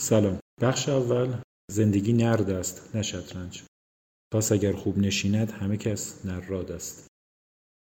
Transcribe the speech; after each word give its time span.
سلام. 0.00 0.38
بخش 0.62 0.88
اول 0.88 1.34
زندگی 1.72 2.12
نرد 2.12 2.50
است 2.50 2.96
نه 2.96 3.02
شطرنج. 3.02 3.62
پاس 4.32 4.52
اگر 4.52 4.72
خوب 4.72 4.98
نشیند 4.98 5.50
همه 5.50 5.76
کس 5.76 6.26
نراد 6.26 6.72
است. 6.72 7.06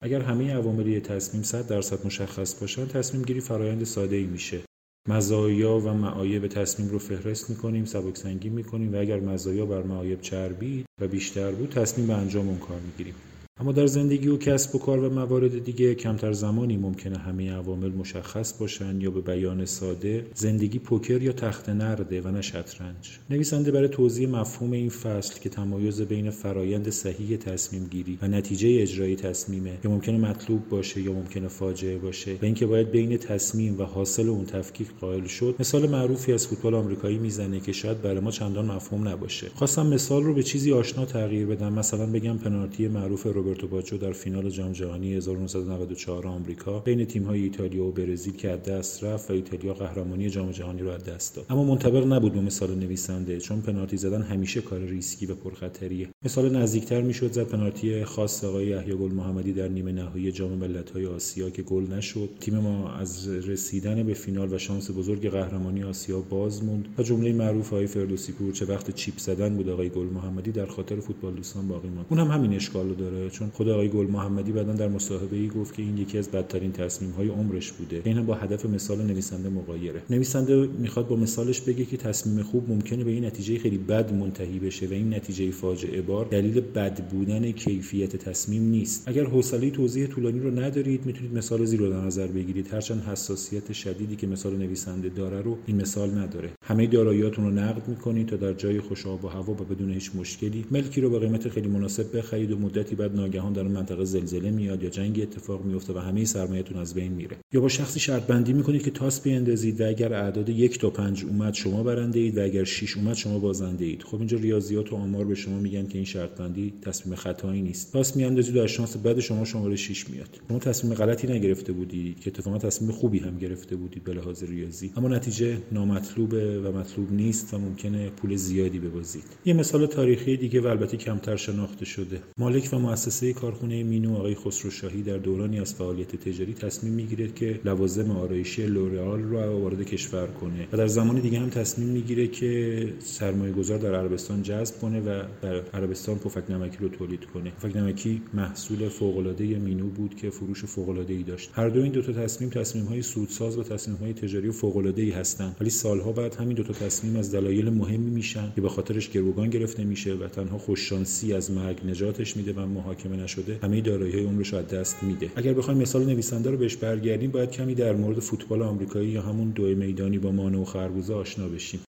اگر 0.02 0.20
همه 0.20 0.54
عوامل 0.54 0.86
یه 0.86 1.00
تصمیم 1.00 1.42
صد 1.42 1.66
درصد 1.66 2.06
مشخص 2.06 2.60
باشن 2.60 2.86
تصمیم 2.86 3.22
گیری 3.22 3.40
فرایند 3.40 3.84
ساده 3.84 4.16
ای 4.16 4.24
میشه. 4.24 4.60
مزایا 5.08 5.78
و 5.78 5.88
معایب 5.88 6.46
تصمیم 6.46 6.88
رو 6.88 6.98
فهرست 6.98 7.50
می‌کنیم 7.50 7.84
سبک 7.84 8.16
سنگین 8.16 8.52
می‌کنیم 8.52 8.94
و 8.94 9.00
اگر 9.00 9.20
مزایا 9.20 9.66
بر 9.66 9.82
معایب 9.82 10.20
چربید 10.20 10.86
و 11.00 11.08
بیشتر 11.08 11.52
بود 11.52 11.70
تصمیم 11.70 12.06
به 12.06 12.14
انجام 12.14 12.48
اون 12.48 12.58
کار 12.58 12.80
می‌گیریم. 12.80 13.14
اما 13.60 13.72
در 13.72 13.86
زندگی 13.86 14.28
و 14.28 14.36
کسب 14.36 14.74
و 14.74 14.78
کار 14.78 14.98
و 14.98 15.10
موارد 15.10 15.64
دیگه 15.64 15.94
کمتر 15.94 16.32
زمانی 16.32 16.76
ممکنه 16.76 17.18
همه 17.18 17.52
عوامل 17.52 17.88
مشخص 17.88 18.58
باشن 18.58 19.00
یا 19.00 19.10
به 19.10 19.20
بیان 19.20 19.64
ساده 19.64 20.26
زندگی 20.34 20.78
پوکر 20.78 21.22
یا 21.22 21.32
تخت 21.32 21.68
نرده 21.68 22.20
و 22.20 22.28
نه 22.28 22.42
شطرنج. 22.42 23.18
نویسنده 23.30 23.70
برای 23.70 23.88
توضیح 23.88 24.28
مفهوم 24.28 24.72
این 24.72 24.88
فصل 24.88 25.40
که 25.40 25.48
تمایز 25.48 26.00
بین 26.00 26.30
فرایند 26.30 26.90
صحیح 26.90 27.36
تصمیم 27.36 27.84
گیری 27.84 28.18
و 28.22 28.28
نتیجه 28.28 28.82
اجرایی 28.82 29.16
تصمیمه 29.16 29.78
که 29.82 29.88
ممکنه 29.88 30.18
مطلوب 30.18 30.68
باشه 30.68 31.00
یا 31.00 31.12
ممکنه 31.12 31.48
فاجعه 31.48 31.98
باشه 31.98 32.32
و 32.32 32.44
اینکه 32.44 32.66
باید 32.66 32.90
بین 32.90 33.16
تصمیم 33.16 33.80
و 33.80 33.82
حاصل 33.82 34.28
اون 34.28 34.44
تفکیک 34.44 34.88
قائل 35.00 35.24
شد 35.24 35.56
مثال 35.60 35.90
معروفی 35.90 36.32
از 36.32 36.46
فوتبال 36.46 36.74
آمریکایی 36.74 37.18
می‌زنه 37.18 37.60
که 37.60 37.72
شاید 37.72 38.02
برای 38.02 38.20
ما 38.20 38.30
چندان 38.30 38.66
مفهوم 38.66 39.08
نباشه. 39.08 39.48
خواستم 39.54 39.86
مثال 39.86 40.24
رو 40.24 40.34
به 40.34 40.42
چیزی 40.42 40.72
آشنا 40.72 41.04
تغییر 41.04 41.46
بدم 41.46 41.72
مثلا 41.72 42.06
بگم 42.06 42.38
پنالتی 42.38 42.88
معروف 42.88 43.26
روبرتو 43.46 43.68
باجو 43.68 43.98
در 43.98 44.12
فینال 44.12 44.50
جام 44.50 44.72
جهانی 44.72 45.14
1994 45.14 46.26
آمریکا 46.26 46.78
بین 46.78 47.04
تیم‌های 47.04 47.42
ایتالیا 47.42 47.84
و 47.84 47.92
برزیل 47.92 48.32
که 48.32 48.48
دست 48.48 49.04
رفت 49.04 49.30
و 49.30 49.32
ایتالیا 49.32 49.74
قهرمانی 49.74 50.30
جام 50.30 50.50
جهانی 50.50 50.82
رو 50.82 50.88
از 50.88 51.04
دست 51.04 51.36
داد. 51.36 51.46
اما 51.50 51.64
منطبق 51.64 52.12
نبود 52.12 52.32
به 52.32 52.40
مثال 52.40 52.74
نویسنده 52.74 53.38
چون 53.38 53.60
پنالتی 53.60 53.96
زدن 53.96 54.22
همیشه 54.22 54.60
کار 54.60 54.80
ریسکی 54.80 55.26
و 55.26 55.34
پرخطریه. 55.34 56.08
مثال 56.24 56.56
نزدیکتر 56.56 57.00
می‌شد 57.02 57.32
زد 57.32 57.42
پنالتی 57.42 58.04
خاص 58.04 58.44
آقای 58.44 58.66
یحیی 58.66 58.94
گل 58.94 59.12
محمدی 59.12 59.52
در 59.52 59.68
نیمه 59.68 59.92
نهایی 59.92 60.32
جام 60.32 60.52
ملت‌های 60.52 61.06
آسیا 61.06 61.50
که 61.50 61.62
گل 61.62 61.84
نشد. 61.92 62.28
تیم 62.40 62.58
ما 62.58 62.92
از 62.92 63.28
رسیدن 63.28 64.02
به 64.02 64.14
فینال 64.14 64.52
و 64.52 64.58
شانس 64.58 64.90
بزرگ 64.90 65.28
قهرمانی 65.28 65.84
آسیا 65.84 66.20
باز 66.20 66.64
موند. 66.64 66.88
و 66.98 67.02
جمله 67.02 67.32
معروف 67.32 67.70
آقای 67.70 67.86
فردوسی 67.86 68.32
پور 68.32 68.52
چه 68.52 68.66
وقت 68.66 68.94
چیپ 68.94 69.18
زدن 69.18 69.56
بود 69.56 69.68
آقای 69.68 69.88
گل 69.88 70.06
محمدی 70.06 70.52
در 70.52 70.66
خاطر 70.66 71.00
فوتبال 71.00 71.34
دوستان 71.34 71.68
باقی 71.68 71.88
ماند. 71.88 72.06
اون 72.10 72.20
هم 72.20 72.26
همین 72.26 72.54
اشکال 72.54 72.88
رو 72.88 72.94
داره 72.94 73.30
چون 73.38 73.50
خود 73.50 73.68
آقای 73.68 73.88
گل 73.88 74.06
محمدی 74.06 74.52
بعدا 74.52 74.72
در 74.72 74.88
مصاحبه 74.88 75.36
ای 75.36 75.48
گفت 75.48 75.74
که 75.74 75.82
این 75.82 75.98
یکی 75.98 76.18
از 76.18 76.30
بدترین 76.30 76.72
تصمیم 76.72 77.10
های 77.10 77.28
عمرش 77.28 77.72
بوده. 77.72 78.02
این 78.04 78.16
هم 78.16 78.26
با 78.26 78.34
هدف 78.34 78.66
مثال 78.66 79.02
نویسنده 79.02 79.48
مغایره 79.48 80.02
نویسنده 80.10 80.68
می‌خواد 80.78 81.08
با 81.08 81.16
مثالش 81.16 81.60
بگه 81.60 81.84
که 81.84 81.96
تصمیم 81.96 82.42
خوب 82.42 82.70
ممکنه 82.70 83.04
به 83.04 83.10
این 83.10 83.24
نتیجه 83.24 83.58
خیلی 83.58 83.78
بد 83.78 84.14
منتهی 84.14 84.58
بشه 84.58 84.86
و 84.86 84.92
این 84.92 85.14
نتیجه 85.14 85.50
فاجعه 85.50 86.02
بار 86.02 86.24
دلیل 86.24 86.60
بد 86.60 87.08
بودن 87.08 87.50
کیفیت 87.50 88.16
تصمیم 88.16 88.62
نیست. 88.62 89.08
اگر 89.08 89.24
حوصله 89.24 89.70
توضیح 89.70 90.06
طولانی 90.06 90.40
رو 90.40 90.50
ندارید 90.60 91.06
می‌تونید 91.06 91.34
مثال 91.34 91.64
زیر 91.64 91.80
رو 91.80 91.90
در 91.90 92.00
نظر 92.00 92.26
بگیرید. 92.26 92.68
هرچند 92.72 93.02
حساسیت 93.02 93.72
شدیدی 93.72 94.16
که 94.16 94.26
مثال 94.26 94.56
نویسنده 94.56 95.08
داره 95.08 95.42
رو 95.42 95.58
این 95.66 95.80
مثال 95.80 96.18
نداره. 96.18 96.50
همه 96.62 96.86
داراییاتون 96.86 97.44
رو 97.44 97.50
نقد 97.50 97.88
می‌کنید 97.88 98.28
تا 98.28 98.36
در 98.36 98.52
جای 98.52 98.80
خوش 98.80 99.06
آب 99.06 99.24
و 99.24 99.28
هوا 99.28 99.52
و 99.52 99.56
بدون 99.56 99.92
هیچ 99.92 100.10
مشکلی 100.14 100.64
ملکی 100.70 101.00
رو 101.00 101.10
با 101.10 101.18
قیمت 101.18 101.48
خیلی 101.48 101.68
مناسب 101.68 102.16
بخرید 102.18 102.52
و 102.52 102.58
مدتی 102.58 102.94
بعد 102.94 103.16
ناگهان 103.26 103.52
در 103.52 103.62
منطقه 103.62 104.04
زلزله 104.04 104.50
میاد 104.50 104.82
یا 104.82 104.90
جنگی 104.90 105.22
اتفاق 105.22 105.64
میفته 105.64 105.92
و 105.92 105.98
همه 105.98 106.24
سرمایهتون 106.24 106.78
از 106.78 106.94
بین 106.94 107.12
میره. 107.12 107.36
یا 107.52 107.60
با 107.60 107.68
شخصی 107.68 108.00
شرط 108.00 108.22
بندی 108.22 108.52
می‌کنید 108.52 108.82
که 108.82 108.90
تاس 108.90 109.20
بیاندازید 109.20 109.80
و 109.80 109.88
اگر 109.88 110.14
اعداد 110.14 110.48
یک 110.48 110.78
تا 110.78 110.90
پنج 110.90 111.24
اومد 111.24 111.54
شما 111.54 111.82
برنده 111.82 112.20
اید 112.20 112.38
و 112.38 112.44
اگر 112.44 112.64
6 112.64 112.96
اومد 112.96 113.14
شما 113.14 113.38
بازنده 113.38 113.84
اید 113.84 114.02
خب 114.02 114.18
اینجا 114.18 114.38
ریاضیات 114.38 114.92
و 114.92 114.96
آمار 114.96 115.24
به 115.24 115.34
شما 115.34 115.58
میگن 115.58 115.86
که 115.86 115.98
این 115.98 116.04
شرط 116.04 116.30
بندی 116.30 116.74
تصمیم 116.82 117.14
خطایی 117.14 117.62
نیست. 117.62 117.92
تاس 117.92 118.16
میاندازید 118.16 118.56
و 118.56 118.62
از 118.62 118.70
شانس 118.70 118.96
بعد 118.96 119.20
شما 119.20 119.44
شماره 119.44 119.76
6 119.76 120.10
میاد. 120.10 120.40
شما 120.48 120.58
تصمیم 120.58 120.94
غلطی 120.94 121.26
نگرفته 121.26 121.72
بودید 121.72 122.20
که 122.20 122.30
اتفاقا 122.30 122.58
تصمیم 122.58 122.90
خوبی 122.90 123.18
هم 123.18 123.38
گرفته 123.38 123.76
بودید 123.76 124.04
به 124.04 124.12
لحاظ 124.12 124.44
ریاضی. 124.44 124.90
اما 124.96 125.08
نتیجه 125.08 125.58
نامطلوبه 125.72 126.60
و 126.60 126.78
مطلوب 126.78 127.12
نیست 127.12 127.54
و 127.54 127.58
ممکنه 127.58 128.10
پول 128.10 128.36
زیادی 128.36 128.78
ببازید. 128.78 129.24
یه 129.44 129.54
مثال 129.54 129.86
تاریخی 129.86 130.36
دیگه 130.36 130.60
و 130.60 130.66
البته 130.66 130.96
کمتر 130.96 131.36
شناخته 131.36 131.84
شده. 131.84 132.22
مالک 132.38 132.68
و 132.72 132.78
مؤسسه 133.16 133.32
کارخونه 133.32 133.82
مینو 133.82 134.16
آقای 134.16 134.34
خسرو 134.34 134.70
شاهی 134.70 135.02
در 135.02 135.16
دورانی 135.16 135.60
از 135.60 135.74
فعالیت 135.74 136.16
تجاری 136.16 136.54
تصمیم 136.54 136.92
می‌گیره 136.92 137.28
که 137.28 137.60
لوازم 137.64 138.10
آرایشی 138.10 138.66
لورئال 138.66 139.22
رو 139.22 139.60
وارد 139.60 139.82
کشور 139.82 140.26
کنه 140.26 140.68
و 140.72 140.76
در 140.76 140.86
زمان 140.86 141.20
دیگه 141.20 141.38
هم 141.38 141.50
تصمیم 141.50 141.88
می‌گیره 141.88 142.26
که 142.28 142.92
سرمایه 142.98 143.52
گذار 143.52 143.78
در 143.78 143.94
عربستان 143.94 144.42
جذب 144.42 144.78
کنه 144.80 145.00
و 145.00 145.22
در 145.42 145.54
عربستان 145.74 146.18
پفک 146.18 146.50
نمکی 146.50 146.78
رو 146.80 146.88
تولید 146.88 147.24
کنه. 147.24 147.50
پفک 147.50 147.76
نمکی 147.76 148.22
محصول 148.34 148.88
فوق 148.88 149.16
العاده 149.18 149.44
مینو 149.44 149.86
بود 149.88 150.14
که 150.14 150.30
فروش 150.30 150.64
فوق 150.64 150.88
العاده 150.88 151.14
ای 151.14 151.22
داشت. 151.22 151.50
هر 151.52 151.68
دو 151.68 151.82
این 151.82 151.92
دو 151.92 152.02
تا 152.02 152.12
تصمیم 152.12 152.50
تصمیم 152.50 152.84
های 152.84 153.02
سودساز 153.02 153.58
و 153.58 153.62
تصمیم 153.62 153.96
های 153.96 154.12
تجاری 154.12 154.50
العاده 154.62 155.02
ای 155.02 155.10
هستند. 155.10 155.56
ولی 155.60 155.70
سالها 155.70 156.12
بعد 156.12 156.34
همین 156.34 156.56
دو 156.56 156.62
تا 156.62 156.72
تصمیم 156.72 157.16
از 157.16 157.32
دلایل 157.32 157.70
مهمی 157.70 158.10
میشن 158.10 158.52
که 158.54 158.60
به 158.60 158.68
خاطرش 158.68 159.10
گروگان 159.10 159.50
گرفته 159.50 159.84
میشه 159.84 160.14
و 160.14 160.28
تنها 160.28 160.58
خوششانسی 160.58 161.32
از 161.32 161.50
مرگ 161.50 161.80
نجاتش 161.86 162.36
میده 162.36 162.52
و 162.52 162.66
نشده 163.12 163.58
همه 163.62 163.80
دارایی 163.80 164.12
های 164.12 164.24
عمرش 164.24 164.54
از 164.54 164.68
دست 164.68 165.02
میده. 165.02 165.30
اگر 165.36 165.52
بخوایم 165.52 165.80
مثال 165.80 166.04
نویسنده 166.04 166.50
رو 166.50 166.56
بهش 166.56 166.76
برگردیم 166.76 167.30
باید 167.30 167.50
کمی 167.50 167.74
در 167.74 167.92
مورد 167.92 168.20
فوتبال 168.20 168.62
آمریکایی 168.62 169.08
یا 169.08 169.22
همون 169.22 169.50
دو 169.50 169.62
میدانی 169.62 170.18
با 170.18 170.30
مانو 170.30 170.62
و 170.62 170.64
خربوزه 170.64 171.14
آشنا 171.14 171.48
بشیم. 171.48 171.85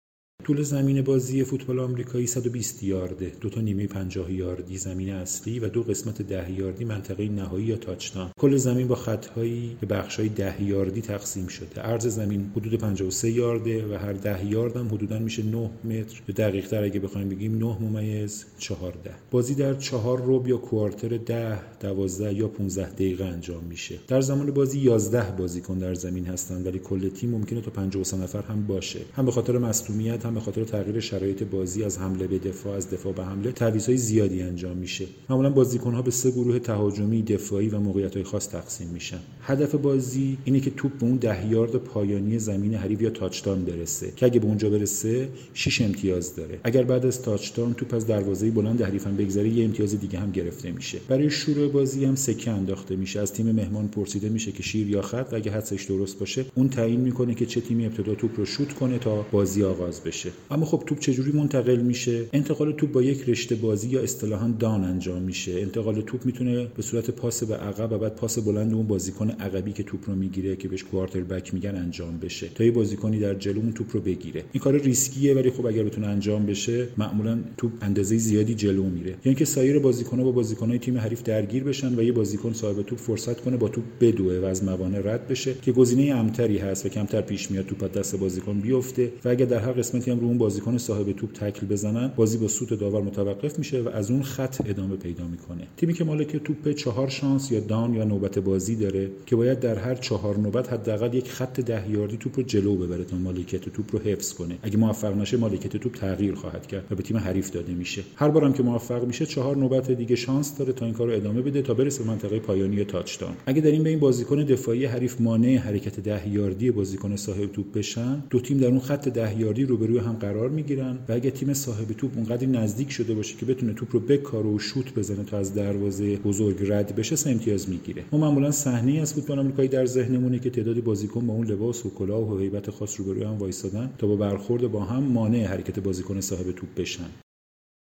طول 0.43 0.61
زمین 0.61 1.01
بازی 1.01 1.43
فوتبال 1.43 1.79
آمریکایی 1.79 2.27
120 2.27 2.83
یارده. 2.83 3.31
دو 3.41 3.49
تا 3.49 3.61
نیمه 3.61 3.87
50 3.87 4.31
یاردی 4.31 4.77
زمین 4.77 5.13
اصلی 5.13 5.59
و 5.59 5.69
دو 5.69 5.83
قسمت 5.83 6.21
10 6.21 6.51
یاردی 6.51 6.85
منطقه 6.85 7.29
نهایی 7.29 7.65
یا 7.65 7.75
تاچدان 7.75 8.31
کل 8.39 8.55
زمین 8.55 8.87
با 8.87 8.95
خطهایی 8.95 9.77
به 9.81 9.87
بخشای 9.87 10.29
10 10.29 10.63
یاردی 10.63 11.01
تقسیم 11.01 11.47
شده. 11.47 11.81
عرض 11.81 12.07
زمین 12.07 12.51
حدود 12.55 12.75
53 12.75 13.29
یارده 13.29 13.85
و 13.85 13.97
هر 13.97 14.13
10 14.13 14.45
یارد 14.45 14.77
هم 14.77 14.87
حدودا 14.87 15.19
میشه 15.19 15.43
9 15.43 15.69
متر. 15.83 16.21
یا 16.27 16.35
دقیق 16.37 16.67
تر 16.67 16.83
اگه 16.83 16.99
بخوایم 16.99 17.29
بگیم 17.29 17.57
9 17.57 17.77
ممیز 17.81 18.45
14 18.59 19.11
بازی 19.31 19.55
در 19.55 19.73
4 19.73 20.21
ربع 20.25 20.49
یا 20.49 20.57
کوارتر 20.57 21.17
10 21.17 21.59
12 21.79 22.33
یا 22.33 22.47
15 22.47 22.89
دقیقه 22.89 23.25
انجام 23.25 23.63
میشه. 23.63 23.95
در 24.07 24.21
زمان 24.21 24.51
بازی 24.51 24.79
11 24.79 25.31
بازیکن 25.31 25.77
در 25.77 25.93
زمین 25.93 26.25
هستند 26.25 26.67
ولی 26.67 26.79
کل 26.79 27.09
تیم 27.09 27.29
ممکنه 27.29 27.61
تا 27.61 27.71
53 27.71 28.17
نفر 28.17 28.41
هم 28.41 28.67
باشه. 28.67 28.99
هم 29.15 29.25
به 29.25 29.31
خاطر 29.31 29.57
مصونیت 29.57 30.25
به 30.33 30.39
خاطر 30.39 30.63
تغییر 30.63 30.99
شرایط 30.99 31.43
بازی 31.43 31.83
از 31.83 31.97
حمله 31.97 32.27
به 32.27 32.39
دفاع 32.39 32.75
از 32.75 32.89
دفاع 32.89 33.13
به 33.13 33.23
حمله 33.23 33.51
تعویض‌های 33.51 33.97
زیادی 33.97 34.41
انجام 34.41 34.77
میشه. 34.77 35.05
معمولا 35.29 35.49
بازیکن‌ها 35.49 36.01
به 36.01 36.11
سه 36.11 36.31
گروه 36.31 36.59
تهاجمی 36.59 37.23
دفاعی 37.23 37.69
و 37.69 37.79
موقعیت‌های 37.79 38.23
خاص 38.23 38.49
تقسیم 38.49 38.87
میشن. 38.87 39.19
هدف 39.41 39.75
بازی 39.75 40.37
اینه 40.45 40.59
که 40.59 40.69
توپ 40.69 40.91
به 40.91 41.05
اون 41.05 41.15
ده 41.15 41.51
یارد 41.51 41.75
پایانی 41.75 42.39
زمین 42.39 42.73
حریف 42.73 43.01
یا 43.01 43.09
تاچدان 43.09 43.65
برسه 43.65 44.13
که 44.15 44.25
اگه 44.25 44.39
به 44.39 44.45
اونجا 44.47 44.69
برسه 44.69 45.29
6 45.53 45.81
امتیاز 45.81 46.35
داره. 46.35 46.59
اگر 46.63 46.83
بعد 46.83 47.05
از 47.05 47.21
تاچدان 47.21 47.73
توپ 47.73 47.93
از 47.93 48.07
دروازه 48.07 48.51
بلند 48.51 48.81
حریف 48.81 49.07
هم 49.07 49.17
بگذره 49.17 49.49
یه 49.49 49.65
امتیاز 49.65 49.99
دیگه 49.99 50.19
هم 50.19 50.31
گرفته 50.31 50.71
میشه. 50.71 50.97
برای 51.07 51.29
شروع 51.29 51.67
بازی 51.67 52.05
هم 52.05 52.15
سکه 52.15 52.51
انداخته 52.51 52.95
میشه. 52.95 53.19
از 53.19 53.33
تیم 53.33 53.51
مهمان 53.51 53.87
پرسیده 53.87 54.29
میشه 54.29 54.51
که 54.51 54.63
شیر 54.63 54.89
یا 54.89 55.01
خط 55.01 55.33
اگه 55.33 55.51
حدسش 55.51 55.83
درست 55.83 56.19
باشه 56.19 56.45
اون 56.55 56.69
تعیین 56.69 56.99
می‌کنه 56.99 57.35
که 57.35 57.45
چه 57.45 57.61
تیمی 57.61 57.85
ابتدا 57.85 58.15
توپ 58.15 58.39
رو 58.39 58.45
شوت 58.45 58.73
کنه 58.73 58.99
تا 58.99 59.25
بازی 59.31 59.63
آغاز 59.63 60.03
بشه. 60.03 60.20
اما 60.51 60.65
خب 60.65 60.83
توپ 60.85 60.99
چجوری 60.99 61.31
منتقل 61.31 61.77
میشه؟ 61.77 62.25
انتقال 62.33 62.71
توپ 62.71 62.91
با 62.91 63.01
یک 63.01 63.29
رشته 63.29 63.55
بازی 63.55 63.89
یا 63.89 64.01
اصطلاحا 64.01 64.47
دان 64.59 64.83
انجام 64.83 65.21
میشه. 65.21 65.51
انتقال 65.51 66.01
توپ 66.01 66.25
می‌تونه 66.25 66.67
به 66.77 66.81
صورت 66.81 67.11
پاس 67.11 67.43
به 67.43 67.55
عقب 67.55 67.91
و 67.91 67.97
بعد 67.97 68.15
پاس 68.15 68.39
بلند 68.39 68.73
اون 68.73 68.87
بازیکن 68.87 69.29
عقبی 69.29 69.71
که 69.71 69.83
توپ 69.83 70.09
رو 70.09 70.15
می‌گیره 70.15 70.55
که 70.55 70.67
بهش 70.67 70.83
کوارتر 70.83 71.21
بک 71.21 71.53
میگن 71.53 71.75
انجام 71.75 72.17
بشه. 72.17 72.47
تا 72.55 72.63
یه 72.63 72.71
بازیکنی 72.71 73.19
در 73.19 73.33
جلو 73.33 73.59
اون 73.59 73.71
توپ 73.73 73.87
رو 73.93 74.01
بگیره. 74.01 74.43
این 74.51 74.63
کار 74.63 74.77
ریسکیه 74.77 75.33
ولی 75.33 75.49
خب 75.49 75.65
اگر 75.65 75.83
بتونه 75.83 76.07
انجام 76.07 76.45
بشه 76.45 76.87
معمولا 76.97 77.39
توپ 77.57 77.71
اندازه 77.81 78.17
زیادی 78.17 78.53
جلو 78.53 78.83
میره. 78.83 79.09
یا 79.09 79.17
اینکه 79.23 79.45
سایر 79.45 79.79
بازیکن‌ها 79.79 80.23
با 80.23 80.31
بازیکن‌های 80.31 80.79
تیم 80.79 80.97
حریف 80.97 81.23
درگیر 81.23 81.63
بشن 81.63 81.99
و 81.99 82.03
یه 82.03 82.11
بازیکن 82.11 82.53
صاحب 82.53 82.81
توپ 82.81 82.99
فرصت 82.99 83.41
کنه 83.41 83.57
با 83.57 83.67
توپ 83.67 83.83
بدوه 84.01 84.39
و 84.39 84.45
از 84.45 84.63
موانع 84.63 84.99
رد 84.99 85.27
بشه 85.27 85.53
که 85.61 85.71
گزینه 85.71 86.15
امتری 86.15 86.57
هست 86.57 86.85
و 86.85 86.89
کمتر 86.89 87.21
پیش 87.21 87.51
میاد 87.51 87.65
توپ 87.65 87.97
دست 87.97 88.15
بازیکن 88.15 88.59
بیفته. 88.59 89.11
و 89.25 89.29
اگر 89.29 89.45
در 89.45 89.59
هر 89.59 89.71
قسمتی 89.71 90.10
هم 90.11 90.19
رو 90.19 90.27
اون 90.27 90.37
بازیکن 90.37 90.77
صاحب 90.77 91.11
توپ 91.11 91.33
تکل 91.33 91.67
بزنن 91.67 92.11
بازی 92.15 92.37
با 92.37 92.47
سوت 92.47 92.73
داور 92.73 93.01
متوقف 93.01 93.57
میشه 93.57 93.81
و 93.81 93.89
از 93.89 94.11
اون 94.11 94.23
خط 94.23 94.61
ادامه 94.65 94.95
پیدا 94.95 95.27
می‌کنه. 95.27 95.67
تیمی 95.77 95.93
که 95.93 96.03
مالک 96.03 96.35
توپ 96.35 96.71
چهار 96.71 97.09
شانس 97.09 97.51
یا 97.51 97.59
دان 97.59 97.93
یا 97.93 98.03
نوبت 98.03 98.39
بازی 98.39 98.75
داره 98.75 99.11
که 99.25 99.35
باید 99.35 99.59
در 99.59 99.75
هر 99.75 99.95
چهار 99.95 100.37
نوبت 100.37 100.73
حداقل 100.73 101.13
یک 101.13 101.31
خط 101.31 101.59
ده 101.59 101.91
یاردی 101.91 102.17
توپ 102.17 102.37
رو 102.37 102.43
جلو 102.43 102.75
ببره 102.75 103.03
تا 103.03 103.17
مالکیت 103.17 103.69
توپ 103.69 103.95
رو 103.95 103.99
حفظ 103.99 104.33
کنه. 104.33 104.57
اگه 104.63 104.77
موفق 104.77 105.17
نشه 105.17 105.37
مالکیت 105.37 105.77
توپ 105.77 105.95
تغییر 105.95 106.35
خواهد 106.35 106.67
کرد 106.67 106.87
و 106.91 106.95
به 106.95 107.03
تیم 107.03 107.17
حریف 107.17 107.51
داده 107.51 107.73
میشه. 107.73 108.03
هر 108.15 108.29
بارم 108.29 108.53
که 108.53 108.63
موفق 108.63 109.05
میشه 109.05 109.25
چهار 109.25 109.57
نوبت 109.57 109.91
دیگه 109.91 110.15
شانس 110.15 110.57
داره 110.57 110.73
تا 110.73 110.85
این 110.85 110.93
کار 110.93 111.07
رو 111.07 111.13
ادامه 111.13 111.41
بده 111.41 111.61
تا 111.61 111.73
برسه 111.73 112.03
به 112.03 112.09
منطقه 112.09 112.39
پایانی 112.39 112.85
تاچدان. 112.85 113.33
اگه 113.45 113.61
در 113.61 113.71
این 113.71 113.83
به 113.83 113.89
این 113.89 113.99
بازیکن 113.99 114.43
دفاعی 114.43 114.85
حریف 114.85 115.21
مانع 115.21 115.57
حرکت 115.57 115.99
ده 115.99 116.29
یاردی 116.29 116.71
بازیکن 116.71 117.15
صاحب 117.15 117.51
توپ 117.51 117.71
بشن 117.73 118.23
دو 118.29 118.39
تیم 118.39 118.57
در 118.57 118.67
اون 118.67 118.79
خط 118.79 119.07
ده 119.09 119.39
یاردی 119.39 119.65
روبروی 119.65 119.99
هم 120.01 120.13
قرار 120.13 120.49
می‌گیرن 120.49 120.99
و 121.09 121.13
اگه 121.13 121.31
تیم 121.31 121.53
صاحب 121.53 121.91
توپ 121.91 122.11
اونقدر 122.15 122.47
نزدیک 122.47 122.91
شده 122.91 123.13
باشه 123.13 123.37
که 123.37 123.45
بتونه 123.45 123.73
توپ 123.73 123.93
رو 123.93 123.99
بکاره 123.99 124.49
و 124.49 124.59
شوت 124.59 124.93
بزنه 124.93 125.23
تا 125.23 125.37
از 125.37 125.53
دروازه 125.53 126.17
بزرگ 126.17 126.71
رد 126.71 126.95
بشه 126.95 127.15
سه 127.15 127.29
امتیاز 127.29 127.69
می‌گیره. 127.69 128.03
ما 128.11 128.19
معمولا 128.19 128.51
صحنه 128.51 129.01
از 129.01 129.13
فوتبال 129.13 129.39
آمریکایی 129.39 129.69
در 129.69 129.85
ذهنمونه 129.85 130.39
که 130.39 130.49
تعدادی 130.49 130.81
بازیکن 130.81 131.27
با 131.27 131.33
اون 131.33 131.47
لباس 131.47 131.85
و 131.85 131.89
کلاه 131.89 132.33
و 132.33 132.37
هیبت 132.37 132.69
خاص 132.69 132.99
روبروی 132.99 133.23
هم 133.23 133.37
وایسادن 133.37 133.89
تا 133.97 134.07
با 134.07 134.15
برخورد 134.15 134.71
با 134.71 134.83
هم 134.83 135.03
مانع 135.03 135.45
حرکت 135.45 135.79
بازیکن 135.79 136.21
صاحب 136.21 136.51
توپ 136.51 136.69
بشن. 136.77 137.09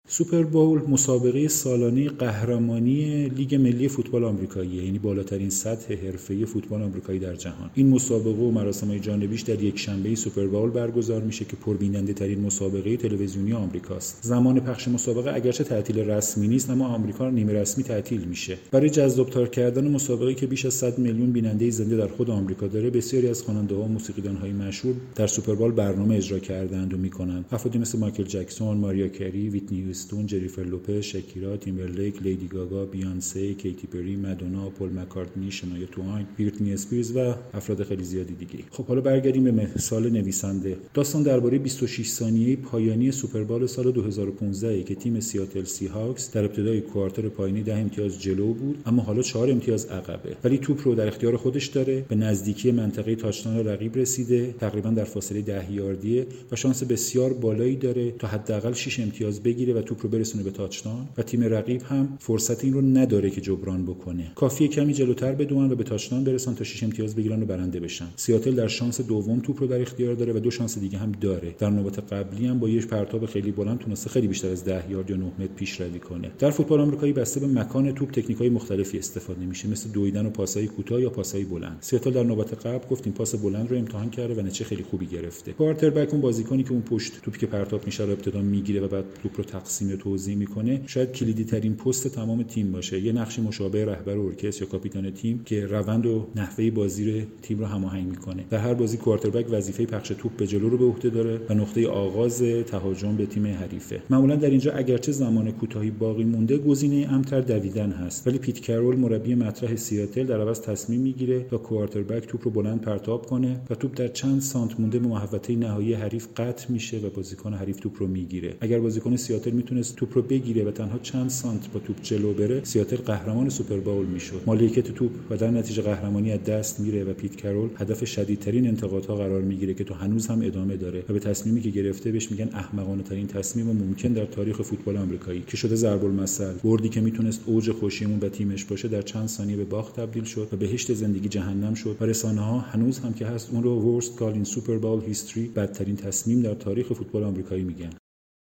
سوپر 0.08 0.42
بول 0.42 0.80
مسابقه 0.88 1.48
سالانه 1.48 2.08
قهرمانی 2.08 3.28
لیگ 3.28 3.54
ملی 3.54 3.88
فوتبال 3.88 4.24
آمریکایی 4.24 4.70
یعنی 4.70 4.98
بالاترین 4.98 5.50
سطح 5.50 5.94
حرفه‌ای 5.94 6.46
فوتبال 6.46 6.82
آمریکایی 6.82 7.18
در 7.18 7.34
جهان. 7.34 7.70
این 7.74 7.88
مسابقه 7.88 8.42
و 8.42 8.50
مراسم 8.50 8.98
جانبیش 8.98 9.40
در 9.40 9.62
یک 9.62 9.78
شنبه 9.78 10.14
سوپر 10.14 10.46
بول 10.46 10.70
برگزار 10.70 11.22
میشه 11.22 11.44
که 11.44 11.56
پربیننده 11.56 12.12
ترین 12.12 12.40
مسابقه 12.40 12.96
تلویزیونی 12.96 13.52
آمریکاست. 13.52 14.18
زمان 14.22 14.60
پخش 14.60 14.88
مسابقه 14.88 15.34
اگرچه 15.34 15.64
تعطیل 15.64 15.98
رسمی 15.98 16.48
نیست 16.48 16.70
اما 16.70 16.86
آمریکا 16.86 17.30
نیمه 17.30 17.52
رسمی 17.52 17.84
تعطیل 17.84 18.20
میشه. 18.20 18.58
برای 18.70 18.90
جذابتر 18.90 19.46
کردن 19.46 19.88
مسابقه 19.88 20.34
که 20.34 20.46
بیش 20.46 20.66
از 20.66 20.74
100 20.74 20.98
میلیون 20.98 21.32
بیننده 21.32 21.70
زنده 21.70 21.96
در 21.96 22.08
خود 22.08 22.30
آمریکا 22.30 22.66
داره 22.66 22.90
بسیاری 22.90 23.28
از 23.28 23.42
خواننده 23.42 23.74
ها 23.74 23.82
و 23.82 23.88
موسیقیدان 23.88 24.36
های 24.36 24.52
مشهور 24.52 24.94
در 25.14 25.26
سوپر 25.26 25.54
بول 25.54 25.72
برنامه 25.72 26.16
اجرا 26.16 26.38
کردند 26.38 26.94
و 26.94 26.96
می‌کنند. 26.96 27.44
افرادی 27.52 27.78
مثل 27.78 27.98
مایکل 27.98 28.24
جکسون 28.24 28.76
ماریا 28.76 29.08
کری 29.08 29.48
ویتنی 29.48 29.95
استون 29.96 30.26
جنیفر 30.26 30.62
لوپز 30.62 31.00
شکیرا 31.00 31.56
تیمبرلیک 31.56 32.22
لیدی 32.22 32.48
گاگا 32.48 32.84
بیانسه 32.84 33.54
کیتی 33.54 33.86
پری 33.86 34.16
مدونا 34.16 34.68
پل 34.70 34.88
مکارتنی 34.88 35.50
شنایا 35.50 35.86
تواین 35.86 36.26
بریتنی 36.36 36.72
اسپیرز 36.72 37.16
و 37.16 37.34
افراد 37.54 37.82
خیلی 37.82 38.04
زیادی 38.04 38.34
دیگه. 38.34 38.64
خب 38.70 38.84
حالا 38.86 39.00
برگردیم 39.00 39.44
به 39.44 39.52
مثال 39.52 40.10
نویسنده. 40.10 40.76
داستان 40.94 41.22
درباره 41.22 41.58
26 41.58 42.08
ثانیه 42.08 42.56
پایانی 42.56 43.12
سوپربول 43.12 43.66
سال 43.66 43.92
2015 43.92 44.82
که 44.82 44.94
تیم 44.94 45.20
سیاتل 45.20 45.64
سی 45.64 45.86
هاکس 45.86 46.32
در 46.32 46.44
ابتدای 46.44 46.80
کوارتر 46.80 47.28
پایانی 47.28 47.62
ده 47.62 47.76
امتیاز 47.76 48.22
جلو 48.22 48.54
بود 48.54 48.78
اما 48.86 49.02
حالا 49.02 49.22
چهار 49.22 49.50
امتیاز 49.50 49.86
عقبه. 49.86 50.36
ولی 50.44 50.58
توپ 50.58 50.80
رو 50.84 50.94
در 50.94 51.06
اختیار 51.06 51.36
خودش 51.36 51.66
داره 51.66 52.04
به 52.08 52.14
نزدیکی 52.16 52.72
منطقه 52.72 53.16
تاچدان 53.16 53.66
رقیب 53.66 53.96
رسیده 53.96 54.54
تقریبا 54.60 54.90
در 54.90 55.04
فاصله 55.04 55.42
10 55.42 55.72
یاردیه 55.72 56.26
و 56.52 56.56
شانس 56.56 56.82
بسیار 56.82 57.32
بالایی 57.32 57.76
داره 57.76 58.10
تا 58.10 58.28
حداقل 58.28 58.72
6 58.72 59.00
امتیاز 59.00 59.42
بگیره 59.42 59.74
و 59.74 59.82
توپ 59.86 60.02
رو 60.02 60.08
برسونه 60.08 60.44
به 60.44 60.50
تاچدان 60.50 61.08
و 61.18 61.22
تیم 61.22 61.42
رقیب 61.42 61.82
هم 61.82 62.08
فرصت 62.20 62.64
این 62.64 62.72
رو 62.72 62.82
نداره 62.82 63.30
که 63.30 63.40
جبران 63.40 63.86
بکنه. 63.86 64.32
کافیه 64.34 64.68
کمی 64.68 64.92
جلوتر 64.92 65.32
بدوئن 65.32 65.72
و 65.72 65.74
به 65.74 65.84
تاچدان 65.84 66.24
برسن 66.24 66.54
تا 66.54 66.64
6 66.64 66.82
امتیاز 66.82 67.14
بگیرن 67.14 67.42
و 67.42 67.46
برنده 67.46 67.80
بشن. 67.80 68.06
سیاتل 68.16 68.54
در 68.54 68.68
شانس 68.68 69.00
دوم 69.00 69.40
توپ 69.40 69.60
رو 69.60 69.66
در 69.66 69.80
اختیار 69.80 70.14
داره 70.14 70.32
و 70.32 70.38
دو 70.38 70.50
شانس 70.50 70.78
دیگه 70.78 70.98
هم 70.98 71.12
داره. 71.12 71.54
در 71.58 71.70
نوبت 71.70 72.12
قبلی 72.12 72.46
هم 72.46 72.58
با 72.58 72.68
یک 72.68 72.86
پرتاب 72.86 73.26
خیلی 73.26 73.50
بلند 73.50 73.78
تونسته 73.78 74.10
خیلی 74.10 74.28
بیشتر 74.28 74.48
از 74.48 74.64
10 74.64 74.90
یارد 74.90 75.10
یا 75.10 75.16
9 75.16 75.24
متر 75.24 75.52
پیشروی 75.56 75.98
کنه. 75.98 76.30
در 76.38 76.50
فوتبال 76.50 76.80
آمریکایی 76.80 77.12
بسته 77.12 77.40
به 77.40 77.46
مکان 77.46 77.92
توپ 77.92 78.10
تکنیک‌های 78.10 78.48
مختلفی 78.48 78.98
استفاده 78.98 79.46
میشه 79.46 79.68
مثل 79.68 79.90
دویدن 79.90 80.26
و 80.26 80.30
پاسهای 80.30 80.66
کوتاه 80.66 81.00
یا 81.00 81.10
پاسهای 81.10 81.44
بلند. 81.44 81.76
سیاتل 81.80 82.10
در 82.10 82.22
نوبت 82.22 82.66
قبل 82.66 82.88
گفتیم 82.88 83.12
پاس 83.12 83.34
بلند 83.34 83.70
رو 83.70 83.76
امتحان 83.76 84.10
کرده 84.10 84.34
و 84.34 84.40
نتیجه 84.40 84.64
خیلی 84.64 84.82
خوبی 84.82 85.06
گرفته. 85.06 85.52
کوارتربک 85.52 86.12
اون 86.12 86.20
بازیکنی 86.20 86.62
که 86.62 86.72
اون 86.72 86.82
پشت 86.82 87.12
توپی 87.22 87.38
که 87.38 87.46
پرتاب 87.46 87.86
میشه 87.86 88.04
رو 88.04 88.10
ابتدا 88.10 88.40
می‌گیره 88.40 88.80
و 88.80 88.88
بعد 88.88 89.04
توپ 89.22 89.32
رو 89.36 89.44
تقسیم 89.44 89.75
و 89.82 89.96
توزیع 89.96 90.36
می‌کنه 90.36 90.80
شاید 90.86 91.12
کلیدی 91.12 91.44
ترین 91.44 91.74
پست 91.74 92.08
تمام 92.08 92.42
تیم 92.42 92.72
باشه. 92.72 93.00
یه 93.00 93.12
نقش 93.12 93.38
مشابه 93.38 93.84
رهبر 93.84 94.18
ارکستر 94.18 94.62
یا 94.64 94.70
کاپیتان 94.70 95.10
تیم 95.10 95.42
که 95.44 95.66
روند 95.66 96.06
و 96.06 96.26
نحوه 96.36 96.70
بازی 96.70 97.26
تیم 97.42 97.58
رو 97.58 97.66
هماهنگ 97.66 98.08
می‌کنه. 98.08 98.44
در 98.50 98.58
هر 98.58 98.74
بازی 98.74 98.96
کوارتربک 98.96 99.46
وظیفه 99.50 99.86
پخش 99.86 100.08
توپ 100.08 100.36
به 100.36 100.46
جلو 100.46 100.68
رو 100.68 100.78
به 100.78 100.84
عهده 100.84 101.10
داره 101.10 101.40
و 101.48 101.54
نقطه 101.54 101.88
آغاز 101.88 102.42
تهاجم 102.66 103.16
به 103.16 103.26
تیم 103.26 103.46
حریفه. 103.46 104.02
معمولا 104.10 104.36
در 104.36 104.50
اینجا 104.50 104.72
اگرچه 104.72 105.12
زمان 105.12 105.50
کوتاهی 105.50 105.90
باقی 105.90 106.24
مونده 106.24 106.58
گزینه 106.58 107.12
امتر 107.12 107.40
دویدن 107.40 107.90
هست. 107.90 108.26
ولی 108.26 108.38
پیت 108.38 108.60
کرول 108.60 108.96
مربی 108.96 109.34
مطرح 109.34 109.76
سیاتل 109.76 110.24
در 110.24 110.40
عوض 110.40 110.60
تصمیم 110.60 111.00
می‌گیره 111.00 111.40
تا 111.50 111.58
کوارتربک 111.58 112.26
توپ 112.26 112.44
رو 112.44 112.50
بلند 112.50 112.80
پرتاب 112.80 113.26
کنه 113.26 113.60
و 113.70 113.74
توپ 113.74 113.96
در 113.96 114.08
چند 114.08 114.40
سانت 114.40 114.80
مونده 114.80 114.98
به 114.98 115.08
محوطه 115.08 115.56
نهایی 115.56 115.94
حریف 115.94 116.26
قطع 116.36 116.72
میشه 116.72 116.98
و 116.98 117.10
بازیکن 117.10 117.54
حریف 117.54 117.80
توپ 117.80 117.92
رو 117.98 118.06
می‌گیره. 118.06 118.54
اگر 118.60 118.78
بازیکن 118.78 119.16
سیاتل 119.16 119.50
می‌تونست 119.66 119.96
توپ 119.96 120.16
رو 120.16 120.22
بگیره 120.22 120.64
و 120.64 120.70
تنها 120.70 120.98
چند 120.98 121.30
سانت 121.30 121.72
با 121.72 121.80
توپ 121.80 122.02
جلو 122.02 122.32
بره 122.32 122.64
سیاتل 122.64 122.96
قهرمان 122.96 123.48
سوپر 123.48 123.80
باول 123.80 124.06
می‌شد. 124.06 124.42
مالکیت 124.46 124.90
توپ 124.90 125.10
و 125.30 125.36
در 125.36 125.50
نتیجه 125.50 125.82
قهرمانی 125.82 126.32
از 126.32 126.44
دست 126.44 126.80
میره 126.80 127.04
و 127.04 127.12
پیت 127.12 127.36
کرول 127.36 127.68
هدف 127.76 128.04
شدیدترین 128.04 128.68
انتقادها 128.68 129.16
قرار 129.16 129.42
می‌گیره 129.42 129.74
که 129.74 129.84
تا 129.84 129.94
هنوز 129.94 130.26
هم 130.26 130.42
ادامه 130.42 130.76
داره 130.76 131.04
و 131.08 131.12
به 131.12 131.18
تصمیمی 131.18 131.60
که 131.60 131.70
گرفته 131.70 132.12
بهش 132.12 132.30
میگن 132.30 132.48
احمقانه 132.52 133.02
ترین 133.02 133.26
تصمیم 133.26 133.66
ممکن 133.66 134.12
در 134.12 134.24
تاریخ 134.24 134.62
فوتبال 134.62 134.96
آمریکایی 134.96 135.44
که 135.46 135.56
شده 135.56 135.74
ضرب 135.74 136.04
المثل 136.04 136.52
بردی 136.64 136.88
که 136.88 137.00
می‌تونست 137.00 137.42
اوج 137.46 137.70
خوشی 137.70 138.06
اون 138.06 138.18
و 138.20 138.28
تیمش 138.28 138.64
باشه 138.64 138.88
در 138.88 139.02
چند 139.02 139.28
ثانیه 139.28 139.56
به 139.56 139.64
باخت 139.64 140.00
تبدیل 140.00 140.24
شد 140.24 140.48
و 140.52 140.56
بهشت 140.56 140.94
زندگی 140.94 141.28
جهنم 141.28 141.74
شد 141.74 141.96
و 142.00 142.04
رسانه 142.04 142.40
ها 142.40 142.58
هنوز 142.58 142.98
هم 142.98 143.12
که 143.12 143.26
هست 143.26 143.48
اون 143.52 143.62
رو 143.62 143.80
worst 143.80 144.16
call 144.16 144.32
in 144.32 144.44
Super 144.44 144.78
Bowl 144.78 145.00
history 145.00 145.48
بدترین 145.48 145.96
تصمیم 145.96 146.42
در 146.42 146.54
تاریخ 146.54 146.92
فوتبال 146.92 147.24
آمریکایی 147.24 147.64
میگن. 147.64 147.90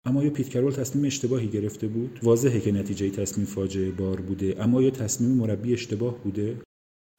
اما 0.06 0.24
یا 0.24 0.30
پیت 0.30 0.48
کرول 0.48 0.72
تصمیم 0.72 1.04
اشتباهی 1.04 1.48
گرفته 1.48 1.88
بود؟ 1.88 2.18
واضحه 2.22 2.60
که 2.60 2.72
نتیجه 2.72 3.10
تصمیم 3.10 3.46
فاجعه 3.46 3.90
بار 3.90 4.20
بوده. 4.20 4.62
اما 4.62 4.82
یا 4.82 4.90
تصمیم 4.90 5.30
مربی 5.30 5.72
اشتباه 5.72 6.18
بوده؟ 6.24 6.56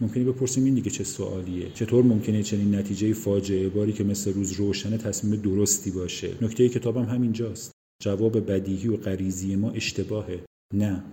ممکنه 0.01 0.23
بپرسیم 0.23 0.63
این 0.63 0.73
دیگه 0.73 0.91
چه 0.91 1.03
سوالیه. 1.03 1.69
چطور 1.73 2.03
ممکنه 2.03 2.43
چنین 2.43 2.75
نتیجه 2.75 3.13
فاجعه 3.13 3.69
باری 3.69 3.93
که 3.93 4.03
مثل 4.03 4.33
روز 4.33 4.51
روشن 4.51 4.97
تصمیم 4.97 5.41
درستی 5.41 5.91
باشه؟ 5.91 6.29
نکته 6.41 6.69
کتابم 6.69 7.03
همینجاست. 7.03 7.71
جواب 8.03 8.51
بدیهی 8.51 8.87
و 8.87 8.97
غریزی 8.97 9.55
ما 9.55 9.71
اشتباهه. 9.71 10.39
نه. 10.73 11.03